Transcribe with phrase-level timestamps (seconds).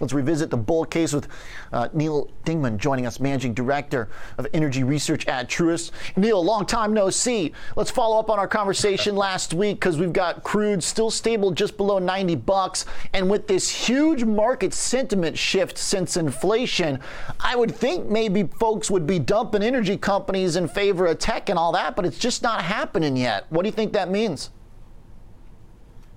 [0.00, 1.28] Let's revisit the bull case with
[1.72, 5.90] uh, Neal Dingmann joining us, Managing Director of Energy Research at Truist.
[6.16, 7.52] Neal, long time no see.
[7.76, 11.76] Let's follow up on our conversation last week because we've got crude still stable just
[11.76, 12.84] below 90 bucks.
[13.14, 17.00] And with this huge market sentiment shift since inflation,
[17.40, 21.58] I would think maybe folks would be dumping energy companies in favor of tech and
[21.58, 23.46] all that, but it's just not happening yet.
[23.48, 24.50] What do you think that means?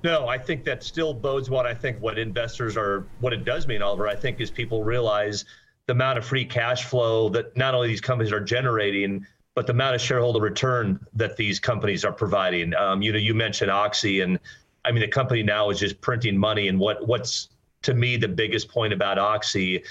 [0.04, 3.68] No, I think that still bodes what I think what investors are, what it does
[3.68, 5.46] mean, Oliver, I think is people realize
[5.88, 9.26] the amount of free cash flow that not only these companies are generating,
[9.56, 12.74] but the amount of shareholder return that these companies are providing.
[12.76, 14.40] Um, you know, you mentioned Oxy, and
[14.86, 16.70] I mean, the company now is just printing money.
[16.70, 17.50] And what what's
[17.82, 19.84] to me the biggest point about Oxy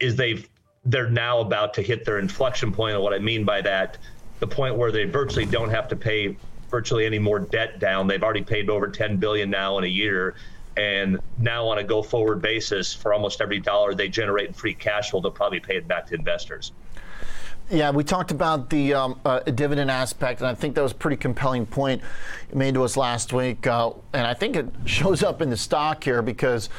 [0.00, 0.48] is they've
[0.84, 2.94] they're now about to hit their inflection point.
[2.94, 3.98] And what I mean by that,
[4.40, 6.36] the point where they virtually don't have to pay
[6.72, 8.08] virtually any more debt down.
[8.08, 10.34] They've already paid over 10 billion now in a year.
[10.76, 14.74] And now on a go forward basis, for almost every dollar they generate in free
[14.74, 16.72] cash flow, they'll probably pay it back to investors.
[17.70, 20.96] Yeah, we talked about the um, uh, dividend aspect, and I think that was a
[20.96, 22.02] pretty compelling point
[22.52, 23.66] made to us last week.
[23.66, 26.70] Uh, and I think it shows up in the stock here because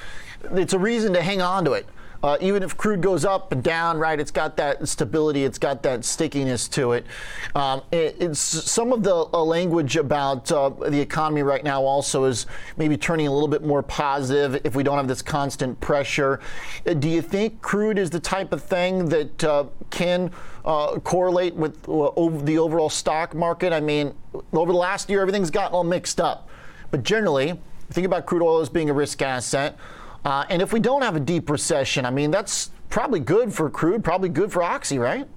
[0.51, 1.85] it's a reason to hang on to it.
[2.23, 5.83] Uh, even if crude goes up and down, right, it's got that stability, it's got
[5.83, 7.05] that stickiness to it.
[7.53, 12.23] Um, it it's some of the uh, language about uh, the economy right now also
[12.23, 12.45] is
[12.77, 16.39] maybe turning a little bit more positive if we don't have this constant pressure.
[16.87, 20.31] Uh, do you think crude is the type of thing that uh, can
[20.63, 23.73] uh, correlate with the overall stock market?
[23.73, 24.13] I mean,
[24.53, 26.47] over the last year, everything's gotten all mixed up.
[26.89, 29.77] But generally, think about crude oil as being a risk asset.
[30.25, 33.69] Uh, and if we don't have a deep recession, I mean, that's probably good for
[33.69, 35.27] crude, probably good for Oxy, right?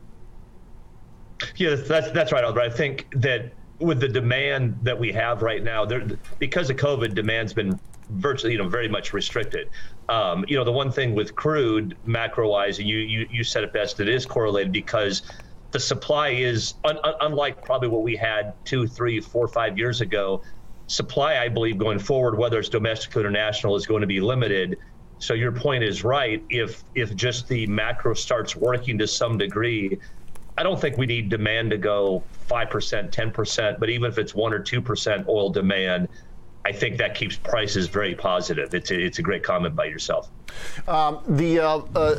[1.57, 2.61] Yeah, that's that's right, Albert.
[2.63, 6.07] I think that with the demand that we have right now, there,
[6.39, 7.79] because of COVID, demand's been
[8.11, 9.69] virtually, you know, very much restricted.
[10.09, 14.01] Um, you know, the one thing with crude, macro-wise, you you you said it best,
[14.01, 15.23] it is correlated because
[15.73, 20.43] the supply is un, unlike probably what we had two, three, four, five years ago
[20.87, 24.79] supply, I believe, going forward, whether it's domestic or international, is going to be limited.
[25.19, 26.45] So your point is right.
[26.51, 29.99] If if just the macro starts working to some degree,
[30.59, 34.19] I don't think we need demand to go five percent, ten percent, but even if
[34.19, 36.09] it's one or two percent oil demand,
[36.67, 38.75] I think that keeps prices very positive.
[38.75, 40.29] It's a, it's a great comment by yourself.
[40.89, 42.17] Um, the uh, uh,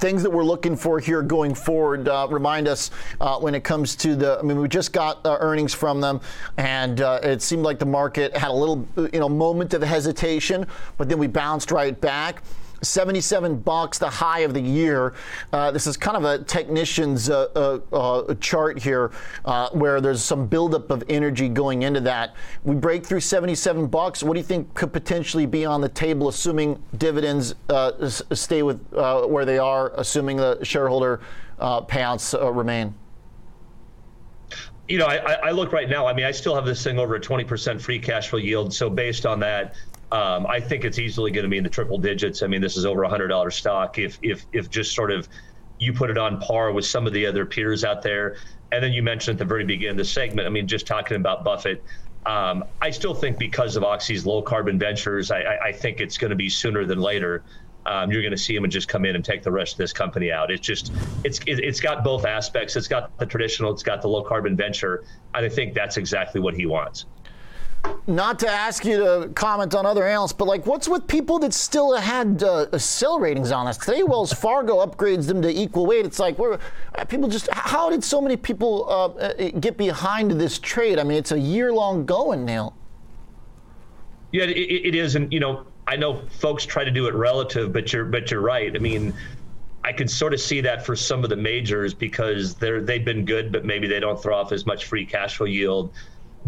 [0.00, 3.94] things that we're looking for here going forward uh, remind us uh, when it comes
[3.96, 4.38] to the.
[4.38, 6.22] I mean, we just got uh, earnings from them,
[6.56, 10.66] and uh, it seemed like the market had a little, you know, moment of hesitation,
[10.96, 12.42] but then we bounced right back.
[12.82, 15.14] 77 bucks, the high of the year.
[15.52, 19.12] Uh, this is kind of a technician's uh, uh, uh chart here
[19.44, 22.34] uh, where there's some buildup of energy going into that.
[22.64, 24.22] We break through 77 bucks.
[24.22, 28.84] What do you think could potentially be on the table, assuming dividends uh, stay with
[28.92, 31.20] where they are, assuming the shareholder
[31.58, 32.94] payouts remain?
[34.88, 36.06] you know, I, I, look right now.
[36.06, 38.74] I mean, I still have this thing over a 20% free cash flow yield.
[38.74, 39.74] So based on that,
[40.12, 42.42] um, I think it's easily going to be in the triple digits.
[42.42, 43.98] I mean, this is over a hundred dollar stock.
[43.98, 45.26] If if if just sort of
[45.78, 48.36] you put it on par with some of the other peers out there,
[48.70, 50.46] and then you mentioned at the very beginning of the segment.
[50.46, 51.82] I mean, just talking about Buffett.
[52.26, 56.18] Um, I still think because of Oxy's low carbon ventures, I, I, I think it's
[56.18, 57.42] going to be sooner than later.
[57.86, 59.78] Um, you're going to see him and just come in and take the rest of
[59.78, 60.50] this company out.
[60.50, 60.92] It's just
[61.24, 62.76] it's it, has got both aspects.
[62.76, 66.40] It's got the traditional, it's got the low carbon venture, and I think that's exactly
[66.40, 67.06] what he wants
[68.06, 71.54] not to ask you to comment on other analysts, but like, what's with people that
[71.54, 73.76] still had uh, sell ratings on us?
[73.78, 76.04] Today, Wells Fargo upgrades them to equal weight.
[76.04, 76.58] It's like, we're,
[76.96, 80.98] uh, people just, how did so many people uh, uh, get behind this trade?
[80.98, 82.74] I mean, it's a year long going, Neal.
[84.32, 85.14] Yeah, it, it is.
[85.14, 88.40] And, you know, I know folks try to do it relative, but you're, but you're
[88.40, 88.74] right.
[88.74, 89.14] I mean,
[89.84, 93.24] I can sort of see that for some of the majors because they're, they've been
[93.24, 95.92] good, but maybe they don't throw off as much free cash flow yield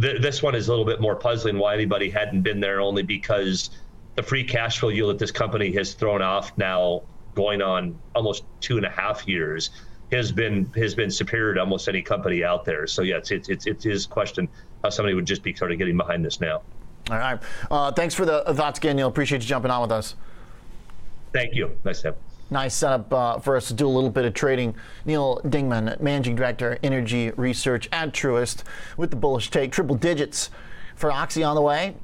[0.00, 3.02] th- this one is a little bit more puzzling why anybody hadn't been there, only
[3.02, 3.70] because
[4.14, 7.02] the free cash flow yield that this company has thrown off now,
[7.34, 9.70] going on almost two and a half years,
[10.12, 12.86] has been has been superior to almost any company out there.
[12.86, 14.48] So yeah, it's it's it's, it is question
[14.82, 16.62] how somebody would just be sort of getting behind this now.
[17.10, 17.38] All right.
[17.70, 19.08] Uh, thanks for the thoughts Neal.
[19.08, 20.14] Appreciate you jumping on with us.
[21.32, 21.76] Thank you.
[21.84, 22.16] Nice to have
[22.50, 24.74] nice setup uh, for us to do a little bit of trading.
[25.04, 28.62] Neal Dingmann, Managing Director, Energy Research at Truist,
[28.96, 29.72] with the bullish take.
[29.72, 30.50] Triple digits
[30.94, 31.96] for Oxy on the way.